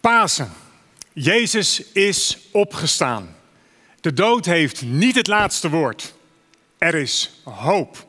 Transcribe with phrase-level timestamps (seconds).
[0.00, 0.52] Pasen.
[1.12, 3.36] Jezus is opgestaan.
[4.00, 6.14] De dood heeft niet het laatste woord.
[6.78, 8.06] Er is hoop.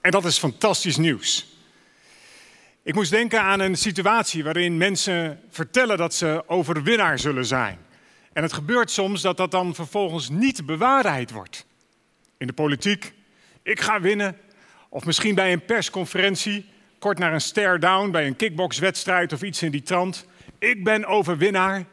[0.00, 1.46] En dat is fantastisch nieuws.
[2.82, 7.78] Ik moest denken aan een situatie waarin mensen vertellen dat ze overwinnaar zullen zijn.
[8.32, 11.66] En het gebeurt soms dat dat dan vervolgens niet bewaarheid wordt.
[12.36, 13.12] In de politiek,
[13.62, 14.36] ik ga winnen.
[14.88, 16.66] Of misschien bij een persconferentie,
[16.98, 20.26] kort na een stare-down bij een kickboxwedstrijd of iets in die trant.
[20.58, 21.84] Ik ben overwinnaar.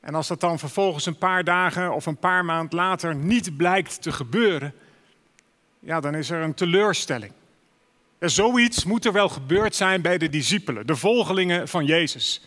[0.00, 4.02] En als dat dan vervolgens een paar dagen of een paar maand later niet blijkt
[4.02, 4.74] te gebeuren,
[5.78, 7.32] ja, dan is er een teleurstelling.
[8.18, 12.46] En zoiets moet er wel gebeurd zijn bij de discipelen, de volgelingen van Jezus.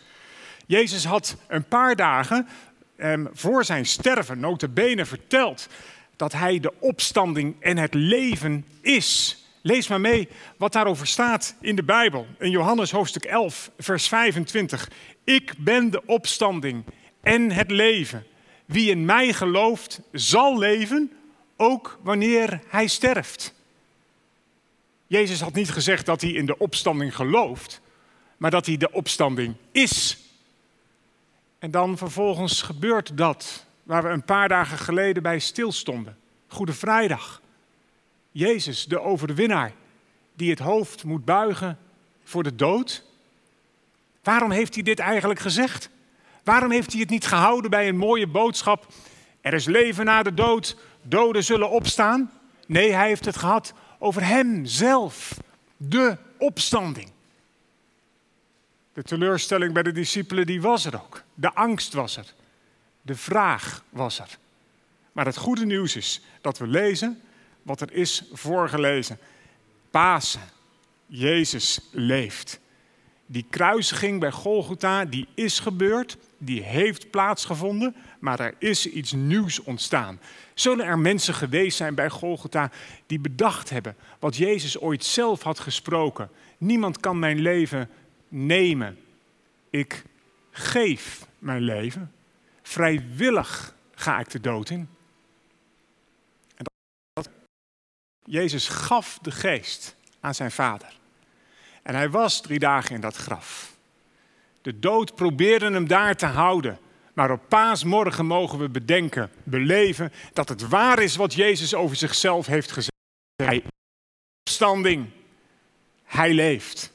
[0.66, 2.48] Jezus had een paar dagen
[2.96, 5.68] eh, voor zijn sterven notabene verteld
[6.16, 9.43] dat hij de opstanding en het leven is.
[9.66, 12.26] Lees maar mee wat daarover staat in de Bijbel.
[12.38, 14.90] In Johannes hoofdstuk 11, vers 25.
[15.24, 16.84] Ik ben de opstanding
[17.20, 18.26] en het leven.
[18.64, 21.12] Wie in mij gelooft, zal leven,
[21.56, 23.54] ook wanneer hij sterft.
[25.06, 27.80] Jezus had niet gezegd dat hij in de opstanding gelooft,
[28.36, 30.18] maar dat hij de opstanding is.
[31.58, 36.16] En dan vervolgens gebeurt dat waar we een paar dagen geleden bij stilstonden.
[36.48, 37.42] Goede Vrijdag.
[38.36, 39.72] Jezus, de overwinnaar,
[40.32, 41.78] die het hoofd moet buigen
[42.24, 43.04] voor de dood.
[44.22, 45.90] Waarom heeft hij dit eigenlijk gezegd?
[46.44, 48.86] Waarom heeft hij het niet gehouden bij een mooie boodschap?
[49.40, 52.30] Er is leven na de dood, doden zullen opstaan.
[52.66, 55.38] Nee, hij heeft het gehad over hemzelf,
[55.76, 57.10] de opstanding.
[58.92, 61.22] De teleurstelling bij de discipelen, die was er ook.
[61.34, 62.34] De angst was er.
[63.02, 64.38] De vraag was er.
[65.12, 67.20] Maar het goede nieuws is dat we lezen
[67.64, 69.18] wat er is voorgelezen.
[69.90, 70.40] Pasen.
[71.06, 72.60] Jezus leeft.
[73.26, 79.62] Die kruisiging bij Golgotha, die is gebeurd, die heeft plaatsgevonden, maar er is iets nieuws
[79.62, 80.20] ontstaan.
[80.54, 82.70] Zullen er mensen geweest zijn bij Golgotha
[83.06, 86.30] die bedacht hebben wat Jezus ooit zelf had gesproken?
[86.58, 87.90] Niemand kan mijn leven
[88.28, 88.98] nemen.
[89.70, 90.04] Ik
[90.50, 92.12] geef mijn leven.
[92.62, 94.88] Vrijwillig ga ik de dood in.
[96.54, 96.64] En
[97.12, 97.30] dat,
[98.24, 100.98] Jezus gaf de geest aan zijn vader.
[101.82, 103.76] En hij was drie dagen in dat graf.
[104.62, 106.78] De dood probeerde hem daar te houden.
[107.14, 112.46] Maar op paasmorgen mogen we bedenken, beleven dat het waar is wat Jezus over zichzelf
[112.46, 112.92] heeft gezegd.
[113.36, 113.70] Hij is
[114.44, 115.10] opstanding.
[116.04, 116.92] Hij leeft.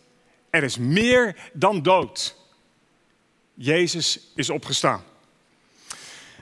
[0.50, 2.36] Er is meer dan dood.
[3.54, 5.04] Jezus is opgestaan.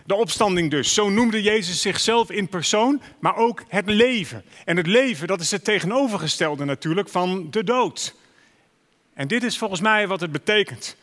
[0.07, 0.93] De opstanding dus.
[0.93, 4.43] Zo noemde Jezus zichzelf in persoon, maar ook het leven.
[4.65, 8.15] En het leven, dat is het tegenovergestelde natuurlijk van de dood.
[9.13, 10.95] En dit is volgens mij wat het betekent.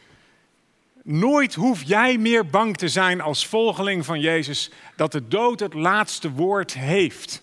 [1.03, 5.75] Nooit hoef jij meer bang te zijn als volgeling van Jezus dat de dood het
[5.75, 7.43] laatste woord heeft.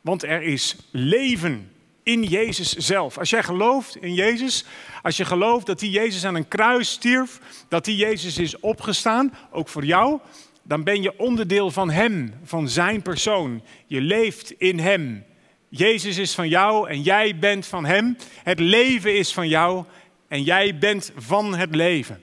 [0.00, 1.72] Want er is leven
[2.02, 3.18] in Jezus zelf.
[3.18, 4.64] Als jij gelooft in Jezus,
[5.02, 9.34] als je gelooft dat die Jezus aan een kruis stierf, dat die Jezus is opgestaan,
[9.50, 10.20] ook voor jou,
[10.66, 13.62] dan ben je onderdeel van Hem, van Zijn persoon.
[13.86, 15.24] Je leeft in Hem.
[15.68, 18.16] Jezus is van jou en jij bent van Hem.
[18.42, 19.84] Het leven is van jou
[20.28, 22.22] en jij bent van het leven.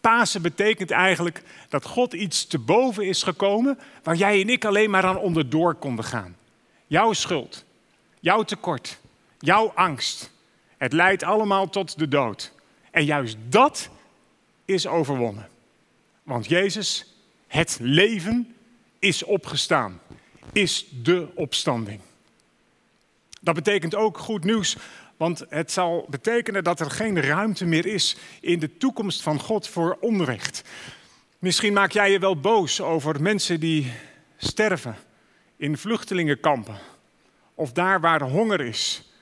[0.00, 4.90] Pasen betekent eigenlijk dat God iets te boven is gekomen waar jij en ik alleen
[4.90, 6.36] maar aan onderdoor konden gaan.
[6.86, 7.64] Jouw schuld,
[8.20, 8.98] jouw tekort,
[9.38, 10.30] jouw angst.
[10.76, 12.52] Het leidt allemaal tot de dood.
[12.90, 13.90] En juist dat
[14.64, 15.48] is overwonnen.
[16.22, 17.11] Want Jezus,
[17.52, 18.54] het leven,
[18.98, 20.00] is opgestaan,
[20.52, 22.00] is de opstanding.
[23.40, 24.76] Dat betekent ook goed nieuws
[25.22, 29.68] want het zal betekenen dat er geen ruimte meer is in de toekomst van God
[29.68, 30.62] voor onrecht.
[31.38, 33.92] Misschien maak jij je wel boos over mensen die
[34.36, 34.96] sterven
[35.56, 36.78] in vluchtelingenkampen.
[37.54, 39.12] Of daar waar honger is,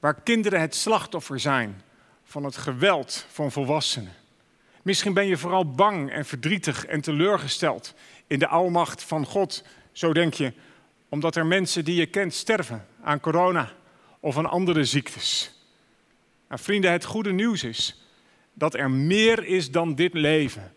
[0.00, 1.82] waar kinderen het slachtoffer zijn
[2.24, 4.21] van het geweld van volwassenen.
[4.82, 7.94] Misschien ben je vooral bang en verdrietig en teleurgesteld
[8.26, 9.64] in de almacht van God.
[9.92, 10.52] Zo denk je,
[11.08, 13.72] omdat er mensen die je kent sterven aan corona
[14.20, 15.54] of aan andere ziektes.
[16.48, 18.06] Nou, vrienden, het goede nieuws is
[18.54, 20.72] dat er meer is dan dit leven.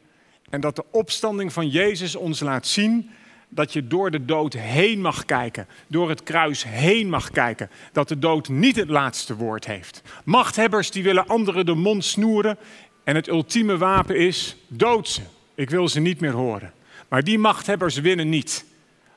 [0.50, 3.10] En dat de opstanding van Jezus ons laat zien
[3.50, 8.08] dat je door de dood heen mag kijken, door het kruis heen mag kijken, dat
[8.08, 10.02] de dood niet het laatste woord heeft.
[10.24, 12.58] Machthebbers die willen anderen de mond snoeren
[13.06, 15.22] en het ultieme wapen is dood ze.
[15.56, 16.74] Ik wil ze niet meer horen.
[17.08, 18.66] Maar die machthebbers winnen niet.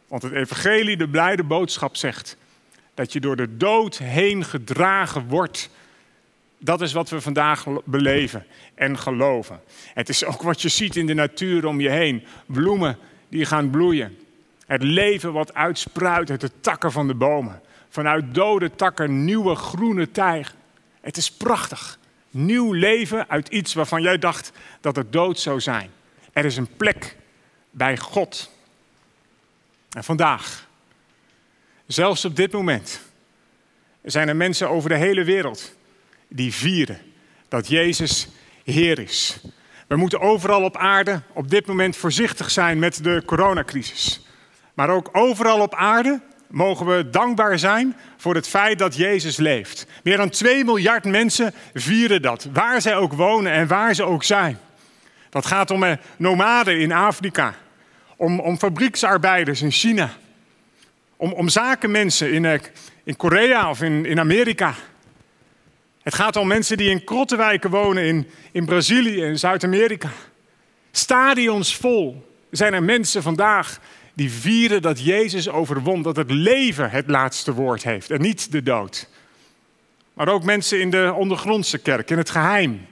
[0.09, 2.37] Want het evangelie, de blijde boodschap zegt,
[2.95, 5.71] dat je door de dood heen gedragen wordt
[6.59, 9.61] Dat is wat we vandaag beleven en geloven.
[9.95, 12.25] Het is ook wat je ziet in de natuur om je heen.
[12.47, 12.99] Bloemen
[13.29, 14.19] die gaan bloeien.
[14.67, 17.61] Het leven wat uitspruit uit de takken van de bomen.
[17.89, 20.55] Vanuit dode takken nieuwe groene tijgen.
[21.01, 21.99] Het is prachtig.
[22.39, 25.91] Nieuw leven uit iets waarvan jij dacht dat het dood zou zijn.
[26.33, 27.17] Er is een plek
[27.71, 28.51] bij God.
[29.91, 30.69] En vandaag,
[31.87, 33.01] zelfs op dit moment,
[34.03, 35.77] zijn er mensen over de hele wereld
[36.29, 37.01] die vieren
[37.49, 38.29] dat Jezus
[38.65, 39.41] Heer is.
[39.87, 44.27] We moeten overal op aarde op dit moment voorzichtig zijn met de coronacrisis.
[44.75, 49.87] Maar ook overal op aarde mogen we dankbaar zijn voor het feit dat Jezus leeft.
[50.03, 54.25] Meer dan 2 miljard mensen vieren dat, waar zij ook wonen en waar ze ook
[54.25, 54.59] zijn.
[55.31, 57.55] Dat gaat om eh, nomaden in Afrika,
[58.17, 60.11] om, om fabrieksarbeiders in China,
[61.17, 62.61] om, om zakenmensen in, eh,
[63.05, 64.75] in Korea of in, in Amerika.
[66.03, 70.11] Het gaat om mensen die in krottenwijken wonen in, in Brazilië en Zuid-Amerika.
[70.91, 73.81] Stadions vol zijn er mensen vandaag
[74.19, 78.63] die vieren dat Jezus overwon, dat het leven het laatste woord heeft en niet de
[78.63, 79.09] dood.
[80.13, 82.87] Maar ook mensen in de ondergrondse kerk, in het geheim,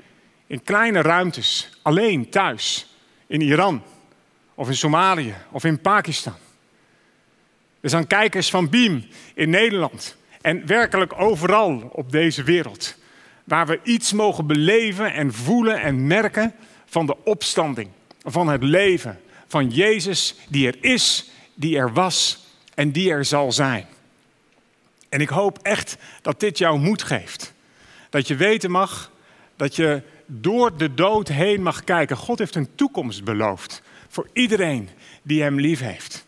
[0.47, 2.97] in kleine ruimtes, alleen thuis,
[3.27, 3.83] in Iran
[4.55, 6.35] of in Somalië of in Pakistan.
[7.81, 12.97] Er zijn kijkers van Beam in Nederland en werkelijk overal op deze wereld,
[13.45, 17.89] waar we iets mogen beleven en voelen en merken van de opstanding,
[18.23, 22.45] van het leven, van Jezus die er is, die er was
[22.75, 23.87] en die er zal zijn.
[25.09, 27.53] En ik hoop echt dat dit jou moed geeft.
[28.11, 29.11] Dat je weten mag
[29.57, 32.17] dat je door de dood heen mag kijken.
[32.17, 34.89] God heeft een toekomst beloofd voor iedereen
[35.23, 36.27] die Hem lief heeft.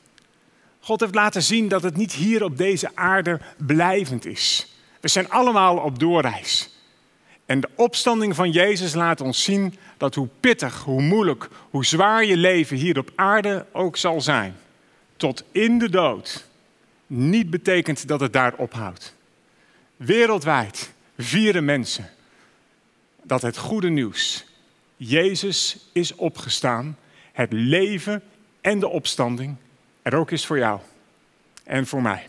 [0.80, 4.76] God heeft laten zien dat het niet hier op deze aarde blijvend is.
[5.00, 6.77] We zijn allemaal op doorreis.
[7.48, 12.24] En de opstanding van Jezus laat ons zien dat hoe pittig, hoe moeilijk, hoe zwaar
[12.24, 14.56] je leven hier op aarde ook zal zijn,
[15.16, 16.46] tot in de dood,
[17.06, 19.14] niet betekent dat het daar ophoudt.
[19.96, 22.10] Wereldwijd vieren mensen
[23.22, 24.44] dat het goede nieuws,
[24.96, 26.98] Jezus is opgestaan,
[27.32, 28.22] het leven
[28.60, 29.56] en de opstanding
[30.02, 30.80] er ook is voor jou
[31.64, 32.28] en voor mij.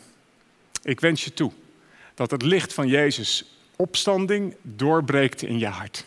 [0.84, 1.52] Ik wens je toe
[2.14, 6.06] dat het licht van Jezus opstanding doorbreekt in je hart.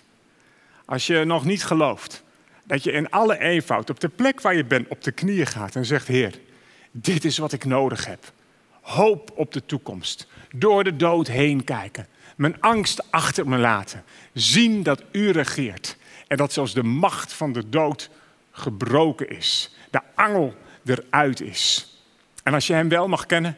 [0.85, 2.23] Als je nog niet gelooft,
[2.65, 5.77] dat je in alle eenvoud op de plek waar je bent op de knieën gaat
[5.77, 6.39] en zegt: Heer,
[6.91, 8.33] dit is wat ik nodig heb.
[8.81, 10.27] Hoop op de toekomst.
[10.57, 12.07] Door de dood heen kijken.
[12.37, 14.05] Mijn angst achter me laten.
[14.33, 15.97] Zien dat u regeert.
[16.27, 18.11] En dat zelfs de macht van de dood
[18.51, 19.75] gebroken is.
[19.91, 20.55] De angel
[20.85, 21.95] eruit is.
[22.43, 23.57] En als je hem wel mag kennen,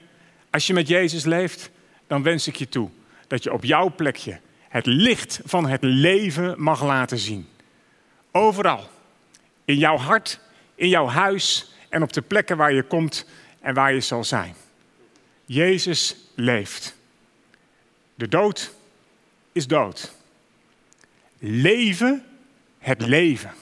[0.51, 1.71] als je met Jezus leeft,
[2.07, 2.91] dan wens ik je toe
[3.27, 7.49] dat je op jouw plekje het licht van het leven mag laten zien.
[8.33, 8.89] Overal.
[9.65, 10.41] In jouw hart,
[10.75, 13.27] in jouw huis en op de plekken waar je komt
[13.61, 14.55] en waar je zal zijn.
[15.45, 16.97] Jezus leeft.
[18.15, 18.75] De dood
[19.53, 20.13] is dood.
[21.39, 22.25] Leven
[22.79, 23.53] het leven.